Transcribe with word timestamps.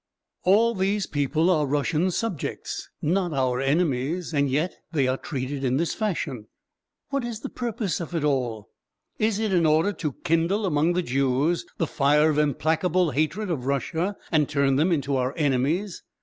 All 0.45 0.73
these 0.73 1.05
people 1.05 1.51
are 1.51 1.67
Russian 1.67 2.09
subjects, 2.09 2.89
not 3.03 3.33
our 3.33 3.61
enemies, 3.61 4.33
and 4.33 4.49
yet 4.49 4.73
they 4.91 5.07
are 5.07 5.15
treated 5.15 5.63
in 5.63 5.77
this 5.77 5.93
fashion. 5.93 6.47
What 7.11 7.23
is 7.23 7.41
the 7.41 7.49
purpose 7.49 7.99
of 7.99 8.15
it 8.15 8.23
all? 8.23 8.71
Is 9.19 9.37
it 9.37 9.53
in 9.53 9.67
order 9.67 9.93
to 9.93 10.13
kindle 10.23 10.65
among 10.65 10.93
the 10.93 11.03
Jews 11.03 11.67
the 11.77 11.85
fire 11.85 12.31
of 12.31 12.39
implacable 12.39 13.11
hatred 13.11 13.51
of 13.51 13.67
Russia 13.67 14.17
and 14.31 14.49
turn 14.49 14.75
them 14.75 14.91
into 14.91 15.17
our 15.17 15.35
enemies? 15.37 16.01